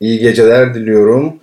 [0.00, 1.40] iyi geceler diliyorum.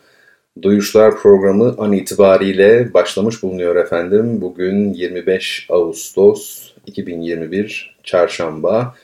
[0.61, 4.41] Duyuşlar programı an itibariyle başlamış bulunuyor efendim.
[4.41, 8.95] Bugün 25 Ağustos 2021 Çarşamba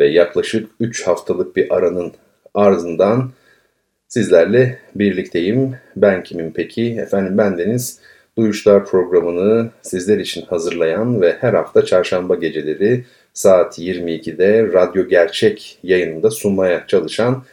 [0.00, 2.12] ve yaklaşık 3 haftalık bir aranın
[2.54, 3.30] ardından
[4.08, 5.74] sizlerle birlikteyim.
[5.96, 6.96] Ben kimim peki?
[7.00, 8.00] Efendim bendeniz
[8.38, 16.30] Duyuşlar programını sizler için hazırlayan ve her hafta çarşamba geceleri saat 22'de Radyo Gerçek yayınında
[16.30, 17.44] sunmaya çalışan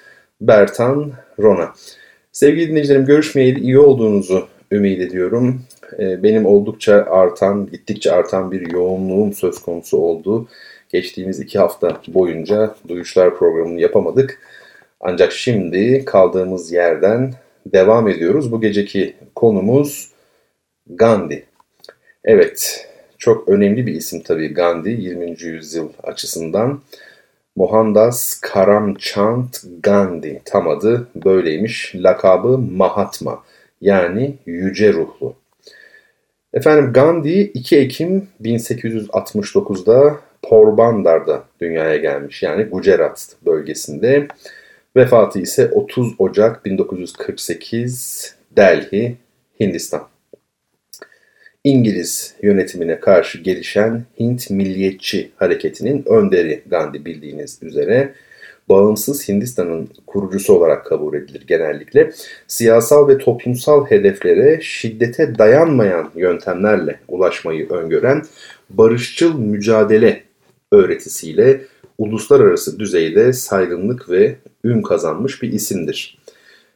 [0.41, 1.73] Bertan Rona.
[2.31, 5.62] Sevgili dinleyicilerim görüşmeyeli iyi olduğunuzu ümit ediyorum.
[5.99, 10.48] Ee, benim oldukça artan, gittikçe artan bir yoğunluğum söz konusu oldu.
[10.90, 14.40] Geçtiğimiz iki hafta boyunca Duyuşlar programını yapamadık.
[14.99, 17.34] Ancak şimdi kaldığımız yerden
[17.65, 18.52] devam ediyoruz.
[18.52, 20.12] Bu geceki konumuz
[20.87, 21.46] Gandhi.
[22.26, 22.87] Evet,
[23.18, 25.41] çok önemli bir isim tabii Gandhi 20.
[25.41, 26.82] yüzyıl açısından.
[27.55, 31.96] Mohandas Karamchand Gandhi tam adı böyleymiş.
[31.96, 33.43] Lakabı Mahatma
[33.82, 35.35] yani yüce ruhlu.
[36.54, 42.43] Efendim Gandhi 2 Ekim 1869'da Porbandar'da dünyaya gelmiş.
[42.43, 44.27] Yani Gujarat bölgesinde.
[44.96, 49.18] Vefatı ise 30 Ocak 1948 Delhi,
[49.60, 50.10] Hindistan.
[51.63, 58.13] İngiliz yönetimine karşı gelişen Hint Milliyetçi Hareketi'nin önderi Gandhi bildiğiniz üzere
[58.70, 62.12] bağımsız Hindistan'ın kurucusu olarak kabul edilir genellikle.
[62.48, 68.22] Siyasal ve toplumsal hedeflere şiddete dayanmayan yöntemlerle ulaşmayı öngören
[68.69, 70.24] barışçıl mücadele
[70.72, 71.62] öğretisiyle
[71.97, 76.21] uluslararası düzeyde saygınlık ve ün kazanmış bir isimdir.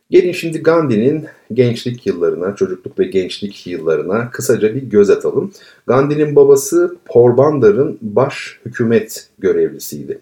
[0.10, 5.52] Gelin şimdi Gandhi'nin gençlik yıllarına, çocukluk ve gençlik yıllarına kısaca bir göz atalım.
[5.88, 10.20] Gandhi'nin babası Porbandar'ın baş hükümet görevlisiydi.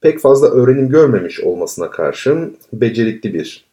[0.00, 3.64] Pek fazla öğrenim görmemiş olmasına karşın becerikli bir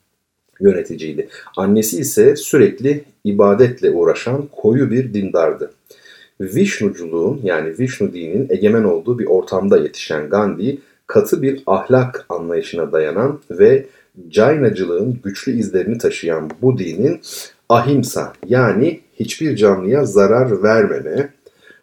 [0.59, 1.27] yöneticiydi.
[1.57, 5.71] Annesi ise sürekli ibadetle uğraşan koyu bir dindardı.
[6.41, 13.39] Vishnuculuğun yani Vishnu dininin egemen olduğu bir ortamda yetişen Gandhi, katı bir ahlak anlayışına dayanan
[13.51, 13.85] ve
[14.29, 17.21] Caynacılığın güçlü izlerini taşıyan bu dinin
[17.69, 21.33] ahimsa yani hiçbir canlıya zarar vermeme,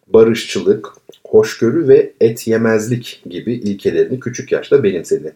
[0.07, 0.87] barışçılık,
[1.27, 5.35] hoşgörü ve et yemezlik gibi ilkelerini küçük yaşta benimsedi.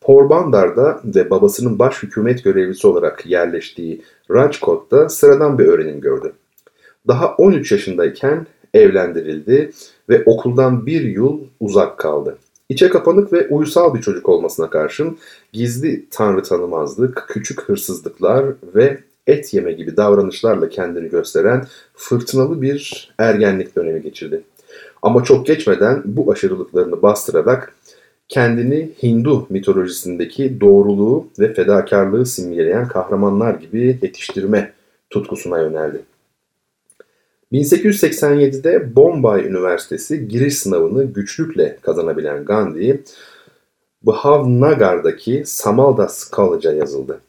[0.00, 6.32] Porbandar'da ve babasının baş hükümet görevlisi olarak yerleştiği Rajkot'ta sıradan bir öğrenim gördü.
[7.08, 9.72] Daha 13 yaşındayken evlendirildi
[10.08, 12.38] ve okuldan bir yıl uzak kaldı.
[12.68, 15.18] İçe kapanık ve uysal bir çocuk olmasına karşın
[15.52, 18.44] gizli tanrı tanımazlık, küçük hırsızlıklar
[18.74, 24.42] ve et yeme gibi davranışlarla kendini gösteren fırtınalı bir ergenlik dönemi geçirdi.
[25.02, 27.74] Ama çok geçmeden bu aşırılıklarını bastırarak
[28.28, 34.72] kendini Hindu mitolojisindeki doğruluğu ve fedakarlığı simgeleyen kahramanlar gibi yetiştirme
[35.10, 36.02] tutkusuna yöneldi.
[37.52, 43.02] 1887'de Bombay Üniversitesi giriş sınavını güçlükle kazanabilen Gandhi,
[44.02, 47.20] Bhavnagar'daki Samaldas College'a yazıldı.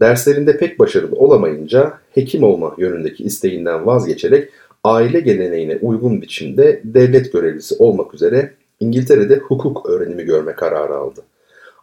[0.00, 4.50] Derslerinde pek başarılı olamayınca hekim olma yönündeki isteğinden vazgeçerek
[4.84, 11.20] aile geleneğine uygun biçimde devlet görevlisi olmak üzere İngiltere'de hukuk öğrenimi görme kararı aldı.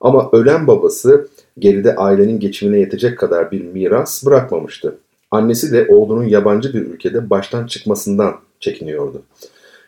[0.02, 1.28] Ama ölen babası
[1.60, 4.98] geride ailenin geçimine yetecek kadar bir miras bırakmamıştı.
[5.32, 9.22] Annesi de oğlunun yabancı bir ülkede baştan çıkmasından çekiniyordu.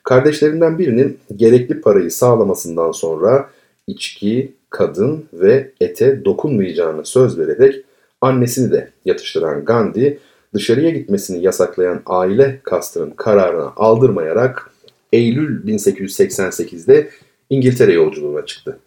[0.04, 3.50] Kardeşlerinden birinin gerekli parayı sağlamasından sonra
[3.88, 7.86] içki, kadın ve ete dokunmayacağını söz vererek
[8.22, 10.20] annesini de yatıştıran Gandhi,
[10.54, 14.72] dışarıya gitmesini yasaklayan aile kastının kararına aldırmayarak
[15.14, 17.10] Eylül 1888'de
[17.50, 18.80] İngiltere yolculuğuna çıktı.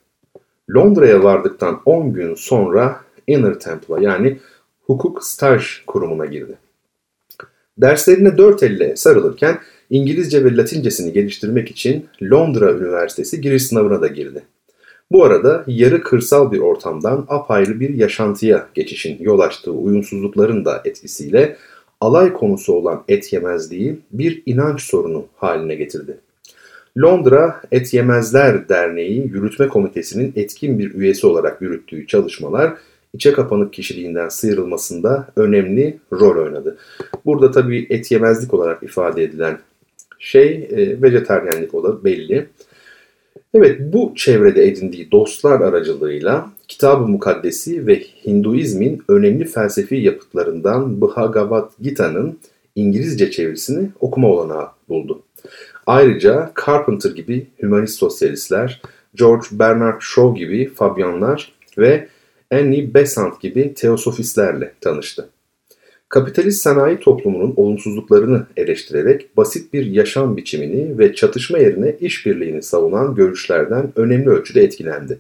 [0.75, 4.39] Londra'ya vardıktan 10 gün sonra Inner Temple'a yani
[4.87, 6.59] hukuk staj kurumuna girdi.
[7.79, 9.59] Derslerine dört elle sarılırken
[9.91, 14.43] İngilizce ve Latincesini geliştirmek için Londra Üniversitesi giriş sınavına da girdi.
[15.13, 21.57] Bu arada yarı kırsal bir ortamdan apayrı bir yaşantıya geçişin yol açtığı uyumsuzlukların da etkisiyle
[22.01, 26.19] alay konusu olan et yemezliği bir inanç sorunu haline getirdi.
[26.99, 32.75] Londra Et Yemezler Derneği Yürütme Komitesi'nin etkin bir üyesi olarak yürüttüğü çalışmalar
[33.17, 36.77] içe kapanık kişiliğinden sıyrılmasında önemli rol oynadı.
[37.25, 39.59] Burada tabii et yemezlik olarak ifade edilen
[40.19, 42.47] şey e, vejeteryenlik olarak belli.
[43.55, 52.39] Evet bu çevrede edindiği dostlar aracılığıyla Kitab-ı Mukaddesi ve Hinduizmin önemli felsefi yapıtlarından Bhagavad Gita'nın
[52.75, 55.23] İngilizce çevirisini okuma olanağı buldu.
[55.87, 58.83] Ayrıca Carpenter gibi hümanist sosyalistler,
[59.15, 62.09] George Bernard Shaw gibi Fabianlar ve
[62.53, 65.29] Annie Besant gibi teosofistlerle tanıştı.
[66.09, 73.93] Kapitalist sanayi toplumunun olumsuzluklarını eleştirerek basit bir yaşam biçimini ve çatışma yerine işbirliğini savunan görüşlerden
[73.97, 75.19] önemli ölçüde etkilendi.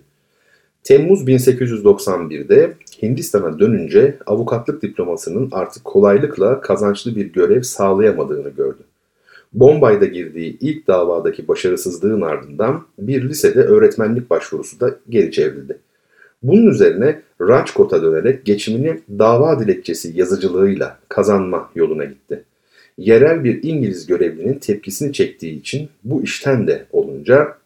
[0.84, 8.82] Temmuz 1891'de Hindistan'a dönünce avukatlık diplomasının artık kolaylıkla kazançlı bir görev sağlayamadığını gördü.
[9.52, 15.78] Bombay'da girdiği ilk davadaki başarısızlığın ardından bir lisede öğretmenlik başvurusu da geri çevrildi.
[16.46, 22.44] Bunun üzerine Rajkot'a dönerek geçimini dava dilekçesi yazıcılığıyla kazanma yoluna gitti.
[22.98, 27.58] Yerel bir İngiliz görevlinin tepkisini çektiği için bu işten de olunca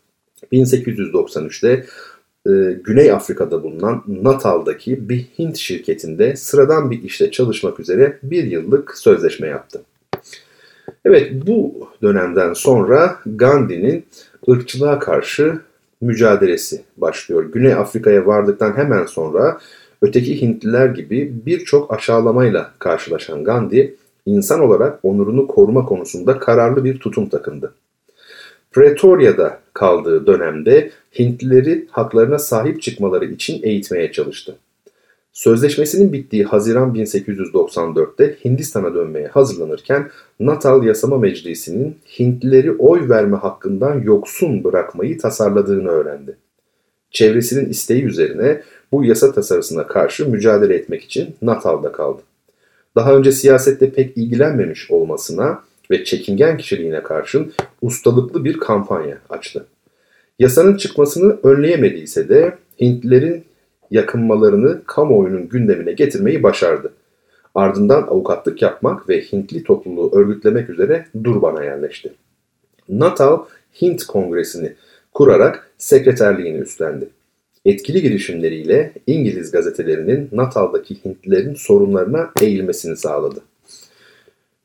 [0.52, 1.86] 1893'te
[2.46, 8.98] e, Güney Afrika'da bulunan Natal'daki bir Hint şirketinde sıradan bir işte çalışmak üzere bir yıllık
[8.98, 9.82] sözleşme yaptı.
[11.04, 14.04] Evet bu dönemden sonra Gandhi'nin
[14.48, 15.60] ırkçılığa karşı
[16.00, 17.44] mücadelesi başlıyor.
[17.52, 19.58] Güney Afrika'ya vardıktan hemen sonra
[20.02, 23.94] öteki Hintliler gibi birçok aşağılamayla karşılaşan Gandhi,
[24.26, 27.74] insan olarak onurunu koruma konusunda kararlı bir tutum takındı.
[28.72, 34.56] Pretoria'da kaldığı dönemde Hintlileri haklarına sahip çıkmaları için eğitmeye çalıştı.
[35.40, 40.10] Sözleşmesinin bittiği Haziran 1894'te Hindistan'a dönmeye hazırlanırken
[40.40, 46.36] Natal Yasama Meclisi'nin Hintlileri oy verme hakkından yoksun bırakmayı tasarladığını öğrendi.
[47.10, 52.22] Çevresinin isteği üzerine bu yasa tasarısına karşı mücadele etmek için Natal'da kaldı.
[52.96, 57.52] Daha önce siyasette pek ilgilenmemiş olmasına ve çekingen kişiliğine karşın
[57.82, 59.66] ustalıklı bir kampanya açtı.
[60.38, 63.49] Yasanın çıkmasını önleyemediyse de Hintlilerin
[63.90, 66.92] yakınmalarını kamuoyunun gündemine getirmeyi başardı.
[67.54, 72.12] Ardından avukatlık yapmak ve Hintli topluluğu örgütlemek üzere Durban'a yerleşti.
[72.88, 73.44] Natal
[73.82, 74.72] Hint Kongresi'ni
[75.14, 77.08] kurarak sekreterliğini üstlendi.
[77.64, 83.40] Etkili girişimleriyle İngiliz gazetelerinin Natal'daki Hintlilerin sorunlarına eğilmesini sağladı.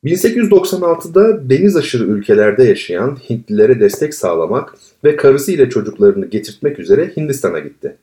[0.04, 4.74] 1896'da deniz aşırı ülkelerde yaşayan Hintlilere destek sağlamak
[5.04, 7.96] ve karısı ile çocuklarını getirtmek üzere Hindistan'a gitti.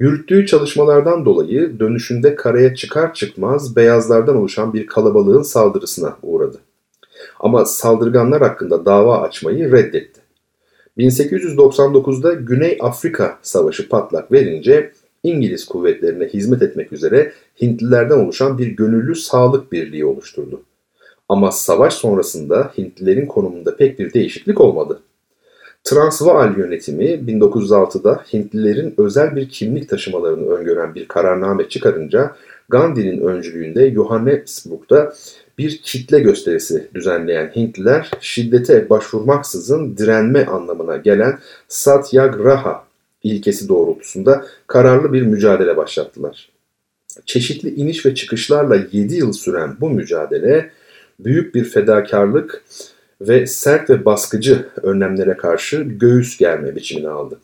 [0.00, 6.58] Yürüttüğü çalışmalardan dolayı dönüşünde karaya çıkar çıkmaz beyazlardan oluşan bir kalabalığın saldırısına uğradı.
[7.40, 10.20] Ama saldırganlar hakkında dava açmayı reddetti.
[10.98, 17.32] 1899'da Güney Afrika Savaşı patlak verince İngiliz kuvvetlerine hizmet etmek üzere
[17.62, 20.62] Hintlilerden oluşan bir gönüllü sağlık birliği oluşturdu.
[21.28, 25.00] Ama savaş sonrasında Hintlilerin konumunda pek bir değişiklik olmadı.
[25.86, 32.36] Transvaal yönetimi 1906'da Hintlilerin özel bir kimlik taşımalarını öngören bir kararname çıkarınca
[32.68, 35.14] Gandhi'nin öncülüğünde Johannesburg'da
[35.58, 41.38] bir kitle gösterisi düzenleyen Hintliler şiddete başvurmaksızın direnme anlamına gelen
[41.68, 42.84] Satyagraha
[43.22, 46.50] ilkesi doğrultusunda kararlı bir mücadele başlattılar.
[47.26, 50.70] Çeşitli iniş ve çıkışlarla 7 yıl süren bu mücadele
[51.20, 52.62] büyük bir fedakarlık
[53.20, 57.38] ve sert ve baskıcı önlemlere karşı göğüs germe biçimini aldı.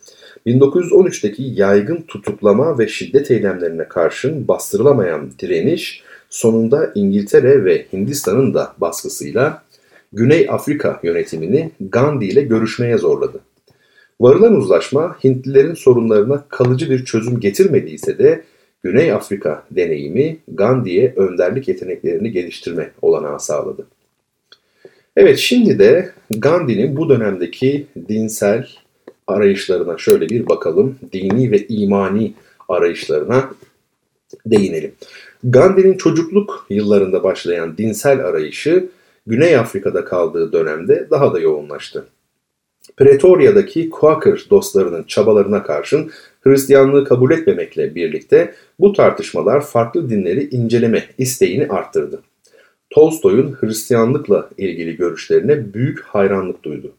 [0.47, 9.62] 1913'teki yaygın tutuklama ve şiddet eylemlerine karşın bastırılamayan direniş sonunda İngiltere ve Hindistan'ın da baskısıyla
[10.12, 13.41] Güney Afrika yönetimini Gandhi ile görüşmeye zorladı.
[14.21, 18.43] Varılan uzlaşma Hintlilerin sorunlarına kalıcı bir çözüm getirmediyse de
[18.83, 23.87] Güney Afrika deneyimi Gandhi'ye önderlik yeteneklerini geliştirme olanağı sağladı.
[25.16, 28.69] Evet şimdi de Gandhi'nin bu dönemdeki dinsel
[29.26, 30.99] arayışlarına şöyle bir bakalım.
[31.12, 32.35] Dini ve imani
[32.69, 33.50] arayışlarına
[34.47, 34.92] değinelim.
[35.45, 38.88] Gandhi'nin çocukluk yıllarında başlayan dinsel arayışı
[39.26, 42.07] Güney Afrika'da kaldığı dönemde daha da yoğunlaştı.
[42.97, 51.69] Pretoria'daki Quaker dostlarının çabalarına karşın Hristiyanlığı kabul etmemekle birlikte bu tartışmalar farklı dinleri inceleme isteğini
[51.69, 52.23] arttırdı.
[52.92, 56.92] Tolstoy'un Hristiyanlıkla ilgili görüşlerine büyük hayranlık duydu.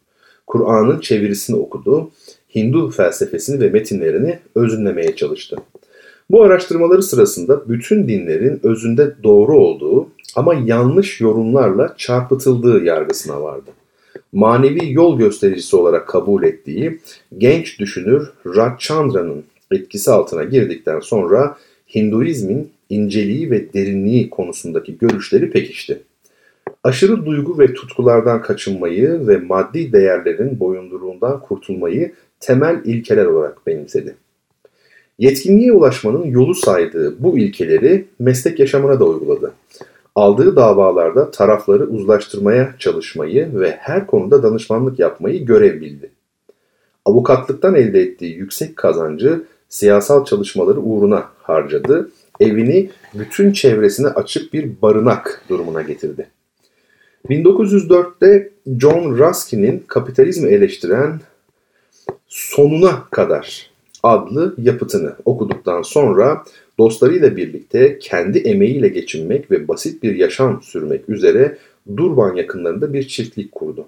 [0.46, 2.10] Kur'an'ın çevirisini okudu,
[2.54, 5.56] Hindu felsefesini ve metinlerini özünlemeye çalıştı.
[6.30, 13.70] Bu araştırmaları sırasında bütün dinlerin özünde doğru olduğu ama yanlış yorumlarla çarpıtıldığı yargısına vardı.
[14.32, 17.00] Manevi yol göstericisi olarak kabul ettiği
[17.38, 21.56] genç düşünür Rajchandra'nın etkisi altına girdikten sonra
[21.94, 26.02] Hinduizmin inceliği ve derinliği konusundaki görüşleri pekişti.
[26.84, 34.14] Aşırı duygu ve tutkulardan kaçınmayı ve maddi değerlerin boyunduruğundan kurtulmayı temel ilkeler olarak benimsedi.
[35.18, 39.52] Yetkinliğe ulaşmanın yolu saydığı bu ilkeleri meslek yaşamına da uyguladı.
[40.14, 46.10] Aldığı davalarda tarafları uzlaştırmaya çalışmayı ve her konuda danışmanlık yapmayı görev bildi.
[47.04, 52.10] Avukatlıktan elde ettiği yüksek kazancı siyasal çalışmaları uğruna harcadı.
[52.40, 56.26] Evini bütün çevresine açık bir barınak durumuna getirdi.
[57.28, 58.50] 1904'te
[58.80, 61.20] John Ruskin'in kapitalizmi eleştiren
[62.28, 63.70] Sonuna Kadar
[64.02, 66.44] adlı yapıtını okuduktan sonra
[66.78, 71.58] dostlarıyla birlikte kendi emeğiyle geçinmek ve basit bir yaşam sürmek üzere
[71.96, 73.86] Durban yakınlarında bir çiftlik kurdu.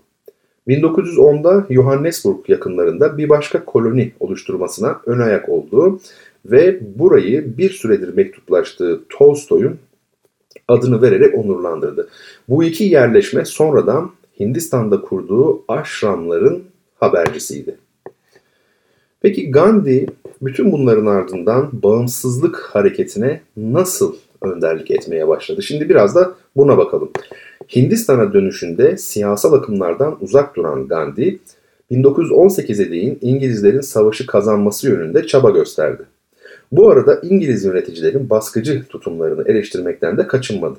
[0.68, 6.00] 1910'da Johannesburg yakınlarında bir başka koloni oluşturmasına ön ayak oldu
[6.44, 9.78] ve burayı bir süredir mektuplaştığı Tolstoy'un
[10.68, 12.08] adını vererek onurlandırdı.
[12.48, 16.62] Bu iki yerleşme sonradan Hindistan'da kurduğu aşramların
[16.94, 17.76] habercisiydi.
[19.20, 20.06] Peki Gandhi
[20.42, 25.62] bütün bunların ardından bağımsızlık hareketine nasıl önderlik etmeye başladı?
[25.62, 27.10] Şimdi biraz da buna bakalım.
[27.76, 31.38] Hindistan'a dönüşünde siyasal akımlardan uzak duran Gandhi,
[31.90, 36.02] 1918'e değin İngilizlerin savaşı kazanması yönünde çaba gösterdi.
[36.72, 40.78] Bu arada İngiliz yöneticilerin baskıcı tutumlarını eleştirmekten de kaçınmadı.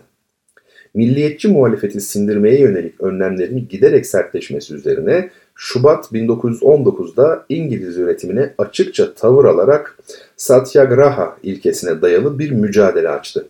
[0.94, 9.98] Milliyetçi muhalefeti sindirmeye yönelik önlemlerin giderek sertleşmesi üzerine Şubat 1919'da İngiliz yönetimine açıkça tavır alarak
[10.38, 13.48] Satyagraha ilkesine dayalı bir mücadele açtı.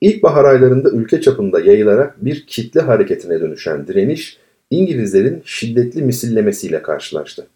[0.00, 4.38] İlkbahar aylarında ülke çapında yayılarak bir kitle hareketine dönüşen direniş
[4.70, 7.46] İngilizlerin şiddetli misillemesiyle karşılaştı.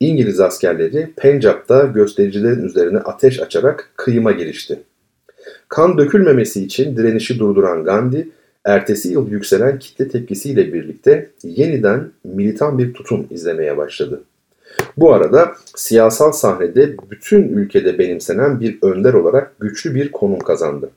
[0.00, 4.80] İngiliz askerleri Pencap'ta göstericilerin üzerine ateş açarak kıyıma girişti.
[5.68, 8.28] Kan dökülmemesi için direnişi durduran Gandhi,
[8.64, 14.22] ertesi yıl yükselen kitle tepkisiyle birlikte yeniden militan bir tutum izlemeye başladı.
[14.96, 20.90] Bu arada siyasal sahnede bütün ülkede benimsenen bir önder olarak güçlü bir konum kazandı.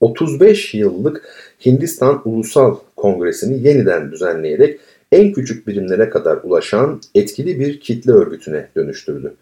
[0.00, 1.22] 35 yıllık
[1.66, 4.80] Hindistan Ulusal Kongresi'ni yeniden düzenleyerek
[5.12, 9.34] en küçük birimlere kadar ulaşan etkili bir kitle örgütüne dönüştürdü.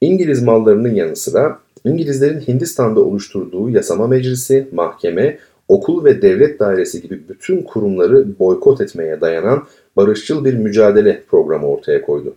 [0.00, 7.20] İngiliz mallarının yanı sıra İngilizlerin Hindistan'da oluşturduğu yasama meclisi, mahkeme, okul ve devlet dairesi gibi
[7.28, 9.64] bütün kurumları boykot etmeye dayanan
[9.96, 12.34] barışçıl bir mücadele programı ortaya koydu.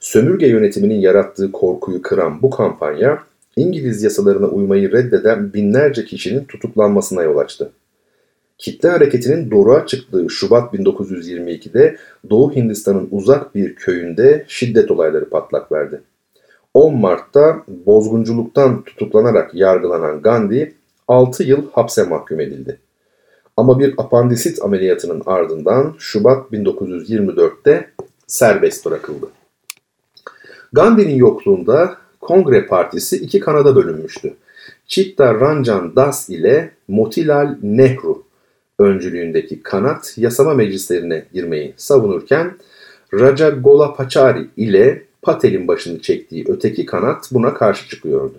[0.00, 3.22] Sömürge yönetiminin yarattığı korkuyu kıran bu kampanya
[3.56, 7.72] İngiliz yasalarına uymayı reddeden binlerce kişinin tutuklanmasına yol açtı.
[8.58, 11.96] Kitle hareketinin doğruğa çıktığı Şubat 1922'de
[12.30, 16.00] Doğu Hindistan'ın uzak bir köyünde şiddet olayları patlak verdi.
[16.74, 20.74] 10 Mart'ta bozgunculuktan tutuklanarak yargılanan Gandhi
[21.08, 22.78] 6 yıl hapse mahkum edildi.
[23.56, 27.90] Ama bir apandisit ameliyatının ardından Şubat 1924'te
[28.26, 29.26] serbest bırakıldı.
[30.72, 34.34] Gandhi'nin yokluğunda Kongre Partisi iki kanada bölünmüştü.
[34.86, 38.22] Chitta Ranjan Das ile Motilal Nehru
[38.78, 42.56] öncülüğündeki kanat yasama meclislerine girmeyi savunurken
[43.14, 48.34] Raja Golapachari ile Patel'in başını çektiği öteki kanat buna karşı çıkıyordu.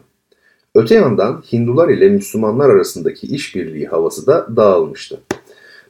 [0.75, 5.19] Öte yandan Hindular ile Müslümanlar arasındaki işbirliği havası da dağılmıştı.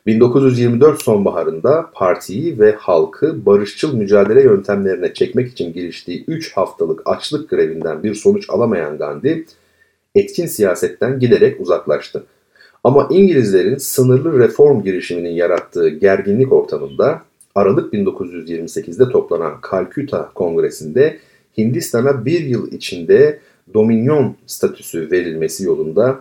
[0.05, 8.03] 1924 sonbaharında partiyi ve halkı barışçıl mücadele yöntemlerine çekmek için giriştiği 3 haftalık açlık grevinden
[8.03, 9.45] bir sonuç alamayan Gandhi,
[10.15, 12.23] etkin siyasetten giderek uzaklaştı.
[12.83, 17.21] Ama İngilizlerin sınırlı reform girişiminin yarattığı gerginlik ortamında
[17.55, 21.19] Aralık 1928'de toplanan Kalküta Kongresi'nde
[21.57, 23.39] Hindistan'a bir yıl içinde
[23.73, 26.19] dominyon statüsü verilmesi yolunda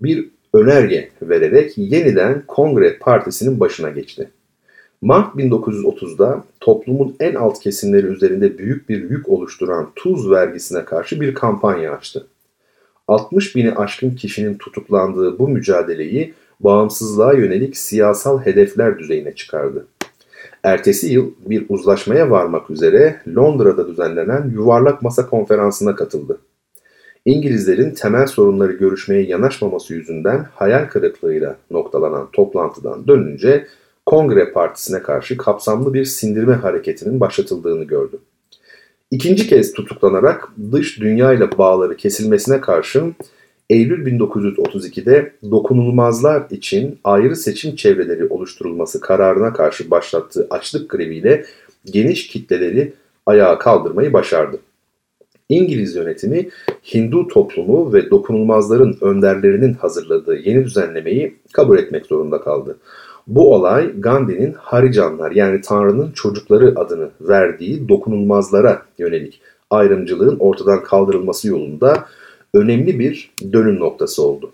[0.00, 4.30] bir önerge vererek yeniden Kongre Partisi'nin başına geçti.
[5.02, 11.34] Mart 1930'da toplumun en alt kesimleri üzerinde büyük bir yük oluşturan tuz vergisine karşı bir
[11.34, 12.26] kampanya açtı.
[13.08, 19.86] 60 bini aşkın kişinin tutuklandığı bu mücadeleyi bağımsızlığa yönelik siyasal hedefler düzeyine çıkardı.
[20.62, 26.38] Ertesi yıl bir uzlaşmaya varmak üzere Londra'da düzenlenen Yuvarlak Masa Konferansı'na katıldı.
[27.24, 33.66] İngilizlerin temel sorunları görüşmeye yanaşmaması yüzünden hayal kırıklığıyla noktalanan toplantıdan dönünce
[34.06, 38.18] Kongre Partisi'ne karşı kapsamlı bir sindirme hareketinin başlatıldığını gördü.
[39.10, 43.14] İkinci kez tutuklanarak dış dünya ile bağları kesilmesine karşın
[43.70, 51.44] Eylül 1932'de dokunulmazlar için ayrı seçim çevreleri oluşturulması kararına karşı başlattığı açlık greviyle
[51.84, 52.92] geniş kitleleri
[53.26, 54.58] ayağa kaldırmayı başardı.
[55.52, 56.48] İngiliz yönetimi
[56.94, 62.78] Hindu toplumu ve dokunulmazların önderlerinin hazırladığı yeni düzenlemeyi kabul etmek zorunda kaldı.
[63.26, 69.40] Bu olay Gandhi'nin Haricanlar yani Tanrı'nın çocukları adını verdiği dokunulmazlara yönelik
[69.70, 72.06] ayrımcılığın ortadan kaldırılması yolunda
[72.54, 74.52] önemli bir dönüm noktası oldu.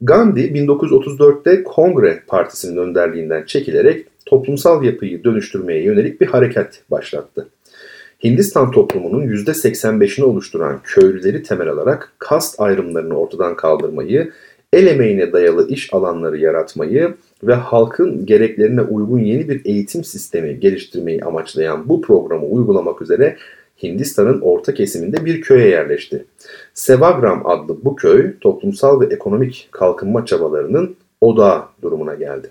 [0.00, 7.48] Gandhi 1934'te Kongre Partisi'nin önderliğinden çekilerek toplumsal yapıyı dönüştürmeye yönelik bir hareket başlattı.
[8.24, 14.32] Hindistan toplumunun %85'ini oluşturan köylüleri temel alarak kast ayrımlarını ortadan kaldırmayı,
[14.72, 21.24] el emeğine dayalı iş alanları yaratmayı ve halkın gereklerine uygun yeni bir eğitim sistemi geliştirmeyi
[21.24, 23.36] amaçlayan bu programı uygulamak üzere
[23.82, 26.24] Hindistan'ın orta kesiminde bir köye yerleşti.
[26.74, 32.50] Sevagram adlı bu köy toplumsal ve ekonomik kalkınma çabalarının odağı durumuna geldi.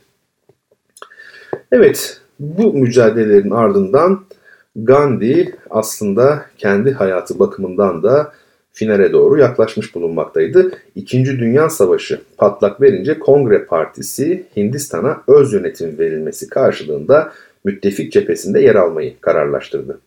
[1.72, 4.26] Evet, bu mücadelelerin ardından
[4.76, 8.34] Gandhi aslında kendi hayatı bakımından da
[8.72, 10.72] finale doğru yaklaşmış bulunmaktaydı.
[10.96, 17.32] İkinci Dünya Savaşı patlak verince Kongre Partisi Hindistan'a öz yönetim verilmesi karşılığında
[17.64, 20.00] müttefik cephesinde yer almayı kararlaştırdı.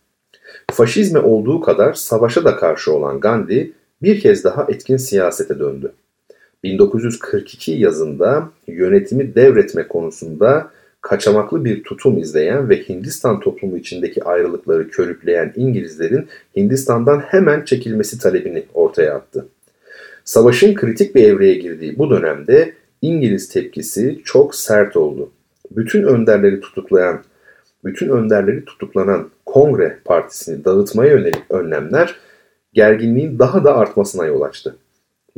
[0.70, 3.72] Faşizme olduğu kadar savaşa da karşı olan Gandhi
[4.02, 5.92] bir kez daha etkin siyasete döndü.
[6.64, 10.70] 1942 yazında yönetimi devretme konusunda
[11.00, 16.26] kaçamaklı bir tutum izleyen ve Hindistan toplumu içindeki ayrılıkları körükleyen İngilizlerin
[16.56, 19.48] Hindistan'dan hemen çekilmesi talebini ortaya attı.
[20.24, 25.30] Savaşın kritik bir evreye girdiği bu dönemde İngiliz tepkisi çok sert oldu.
[25.70, 27.20] Bütün önderleri tutuklayan,
[27.84, 32.16] bütün önderleri tutuklanan Kongre Partisi'ni dağıtmaya yönelik önlemler
[32.72, 34.76] gerginliğin daha da artmasına yol açtı.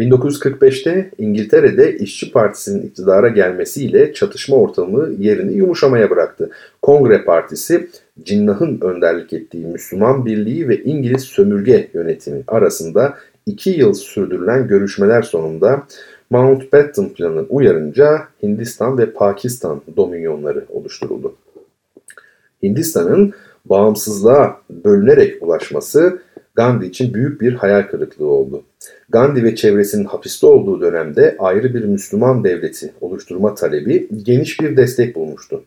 [0.01, 6.51] 1945'te İngiltere'de İşçi Partisi'nin iktidara gelmesiyle çatışma ortamı yerini yumuşamaya bıraktı.
[6.83, 7.89] Kongre Partisi,
[8.23, 13.15] Cinnah'ın önderlik ettiği Müslüman Birliği ve İngiliz sömürge yönetimi arasında
[13.47, 15.87] iki yıl sürdürülen görüşmeler sonunda
[16.31, 21.35] Mountbatten planı uyarınca Hindistan ve Pakistan dominyonları oluşturuldu.
[22.63, 23.33] Hindistan'ın
[23.65, 26.23] bağımsızlığa bölünerek ulaşması
[26.55, 28.63] Gandhi için büyük bir hayal kırıklığı oldu.
[29.09, 35.15] Gandhi ve çevresinin hapiste olduğu dönemde ayrı bir Müslüman devleti oluşturma talebi geniş bir destek
[35.17, 35.65] bulmuştu.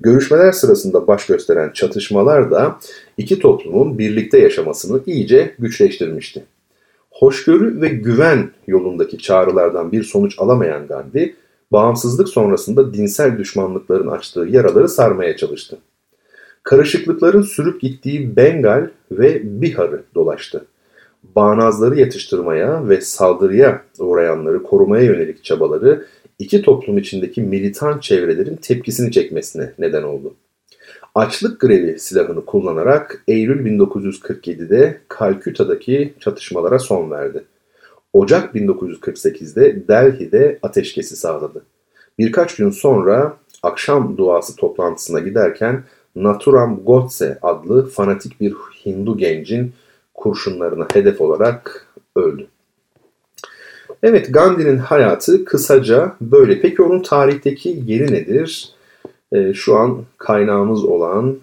[0.00, 2.78] Görüşmeler sırasında baş gösteren çatışmalar da
[3.16, 6.44] iki toplumun birlikte yaşamasını iyice güçleştirmişti.
[7.10, 11.34] Hoşgörü ve güven yolundaki çağrılardan bir sonuç alamayan Gandhi,
[11.72, 15.78] bağımsızlık sonrasında dinsel düşmanlıkların açtığı yaraları sarmaya çalıştı.
[16.62, 20.64] Karışıklıkların sürüp gittiği Bengal ve Bihar'ı dolaştı.
[21.36, 26.06] Bağnazları yatıştırmaya ve saldırıya uğrayanları korumaya yönelik çabaları
[26.38, 30.34] iki toplum içindeki militan çevrelerin tepkisini çekmesine neden oldu.
[31.14, 37.44] Açlık grevi silahını kullanarak Eylül 1947'de Kalküta'daki çatışmalara son verdi.
[38.12, 41.62] Ocak 1948'de Delhi'de ateşkesi sağladı.
[42.18, 45.84] Birkaç gün sonra akşam duası toplantısına giderken
[46.16, 48.54] Naturam Godse adlı fanatik bir
[48.86, 49.72] Hindu gencin
[50.14, 52.46] kurşunlarına hedef olarak öldü.
[54.02, 56.60] Evet Gandhi'nin hayatı kısaca böyle.
[56.60, 58.74] Peki onun tarihteki yeri nedir?
[59.32, 61.36] Ee, şu an kaynağımız olan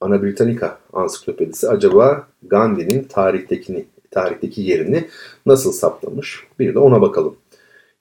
[0.00, 5.08] Ana Britannica ansiklopedisi acaba Gandhi'nin tarihtekini, tarihteki yerini
[5.46, 6.46] nasıl saptamış?
[6.58, 7.36] Bir de ona bakalım.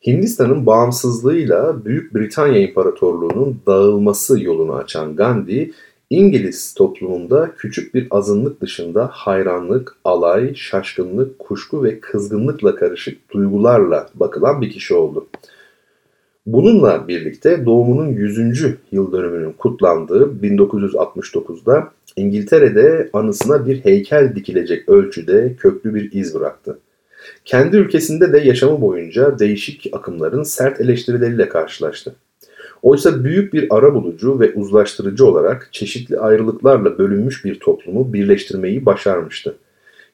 [0.07, 5.71] Hindistan'ın bağımsızlığıyla Büyük Britanya İmparatorluğu'nun dağılması yolunu açan Gandhi,
[6.09, 14.61] İngiliz toplumunda küçük bir azınlık dışında hayranlık, alay, şaşkınlık, kuşku ve kızgınlıkla karışık duygularla bakılan
[14.61, 15.27] bir kişi oldu.
[16.45, 18.65] Bununla birlikte doğumunun 100.
[18.91, 26.79] yıl dönümünün kutlandığı 1969'da İngiltere'de anısına bir heykel dikilecek ölçüde köklü bir iz bıraktı.
[27.45, 32.15] Kendi ülkesinde de yaşamı boyunca değişik akımların sert eleştirileriyle karşılaştı.
[32.81, 39.55] Oysa büyük bir arabulucu ve uzlaştırıcı olarak çeşitli ayrılıklarla bölünmüş bir toplumu birleştirmeyi başarmıştı.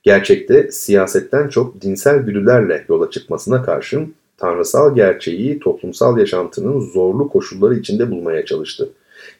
[0.03, 8.11] Gerçekte siyasetten çok dinsel güdülerle yola çıkmasına karşın tanrısal gerçeği toplumsal yaşantının zorlu koşulları içinde
[8.11, 8.89] bulmaya çalıştı.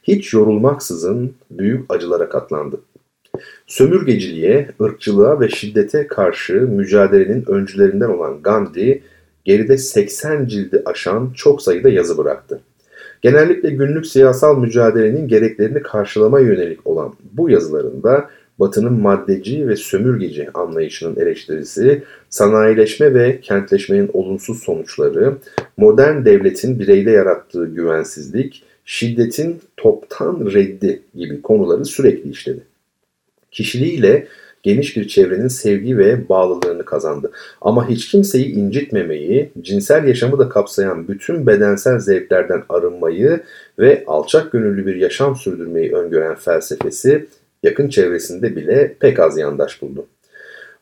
[0.04, 2.82] Hiç yorulmaksızın büyük acılara katlandı.
[3.68, 9.04] Sömürgeciliğe, ırkçılığa ve şiddete karşı mücadelenin öncülerinden olan Gandhi,
[9.46, 12.60] geride 80 cildi aşan çok sayıda yazı bıraktı.
[13.22, 21.16] Genellikle günlük siyasal mücadelenin gereklerini karşılama yönelik olan bu yazılarında Batı'nın maddeci ve sömürgeci anlayışının
[21.16, 25.38] eleştirisi, sanayileşme ve kentleşmenin olumsuz sonuçları,
[25.78, 32.75] modern devletin bireyde yarattığı güvensizlik, şiddetin toptan reddi gibi konuları sürekli işledi.
[33.56, 34.28] Kişiliğiyle
[34.64, 37.32] geniş bir çevrenin sevgi ve bağlılığını kazandı.
[37.62, 43.40] Ama hiç kimseyi incitmemeyi, cinsel yaşamı da kapsayan bütün bedensel zevklerden arınmayı
[43.80, 47.26] ve alçak gönüllü bir yaşam sürdürmeyi öngören felsefesi
[47.64, 50.06] yakın çevresinde bile pek az yandaş buldu.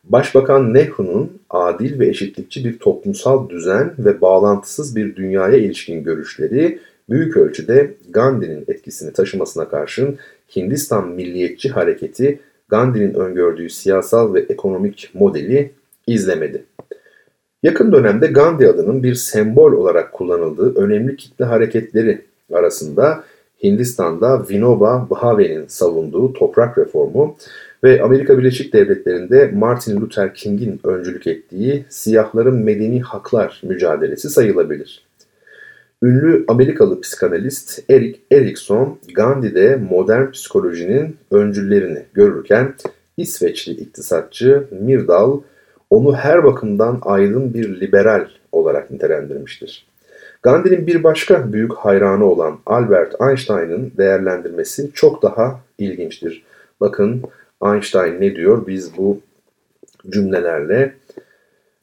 [0.04, 6.78] Başbakan Nehru'nun adil ve eşitlikçi bir toplumsal düzen ve bağlantısız bir dünyaya ilişkin görüşleri
[7.10, 10.18] büyük ölçüde Gandhi'nin etkisini taşımasına karşın
[10.56, 15.70] Hindistan milliyetçi hareketi Gandhi'nin öngördüğü siyasal ve ekonomik modeli
[16.06, 16.64] izlemedi.
[17.62, 22.20] Yakın dönemde Gandhi adının bir sembol olarak kullanıldığı önemli kitle hareketleri
[22.52, 23.24] arasında
[23.62, 27.36] Hindistan'da Vinoba Bhave'nin savunduğu toprak reformu
[27.84, 35.04] ve Amerika Birleşik Devletleri'nde Martin Luther King'in öncülük ettiği siyahların medeni haklar mücadelesi sayılabilir.
[36.04, 42.74] Ünlü Amerikalı psikanalist Erik Erikson, Gandhi'de modern psikolojinin öncüllerini görürken
[43.16, 45.40] İsveçli iktisatçı Mirdal
[45.90, 49.86] onu her bakımdan aydın bir liberal olarak nitelendirmiştir.
[50.42, 56.42] Gandhi'nin bir başka büyük hayranı olan Albert Einstein'ın değerlendirmesi çok daha ilginçtir.
[56.80, 57.22] Bakın
[57.64, 58.66] Einstein ne diyor?
[58.66, 59.20] Biz bu
[60.10, 60.94] cümlelerle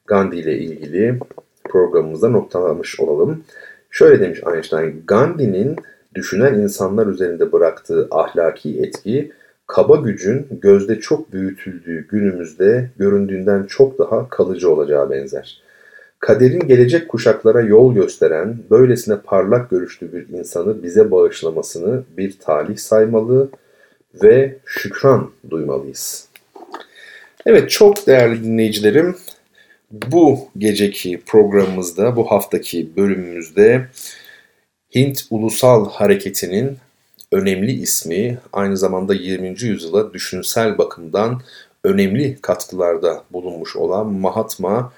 [0.06, 1.18] Gandhi ile ilgili
[1.64, 3.44] programımızda noktalamış olalım.
[3.92, 5.76] Şöyle demiş Einstein, Gandhi'nin
[6.14, 9.32] düşünen insanlar üzerinde bıraktığı ahlaki etki,
[9.66, 15.62] kaba gücün gözde çok büyütüldüğü günümüzde göründüğünden çok daha kalıcı olacağı benzer.
[16.18, 23.48] Kaderin gelecek kuşaklara yol gösteren, böylesine parlak görüşlü bir insanı bize bağışlamasını bir talih saymalı
[24.22, 26.28] ve şükran duymalıyız.
[27.46, 29.16] Evet çok değerli dinleyicilerim,
[29.92, 33.88] bu geceki programımızda, bu haftaki bölümümüzde
[34.94, 36.78] Hint Ulusal Hareketi'nin
[37.32, 39.48] önemli ismi, aynı zamanda 20.
[39.62, 41.42] yüzyıla düşünsel bakımdan
[41.84, 44.92] önemli katkılarda bulunmuş olan Mahatma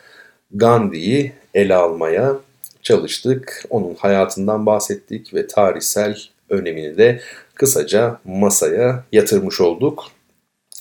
[0.53, 2.37] Gandhi'yi ele almaya
[2.83, 3.65] çalıştık.
[3.71, 6.19] Onun hayatından bahsettik ve tarihsel
[6.51, 7.21] önemini de
[7.55, 10.05] kısaca masaya yatırmış olduk.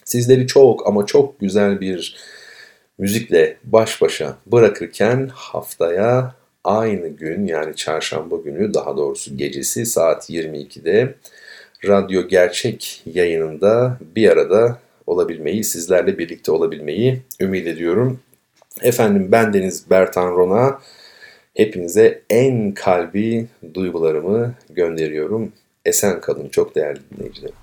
[0.06, 2.16] Sizleri çok ama çok güzel bir
[2.98, 11.16] müzikle baş başa bırakırken haftaya aynı gün yani çarşamba günü daha doğrusu gecesi saat 22'de
[11.88, 18.20] Radyo Gerçek yayınında bir arada olabilmeyi, sizlerle birlikte olabilmeyi ümit ediyorum.
[18.82, 20.80] Efendim ben Deniz Bertan Rona.
[21.54, 25.52] Hepinize en kalbi duygularımı gönderiyorum.
[25.86, 27.63] Esen kalın çok değerli dinleyicilerim.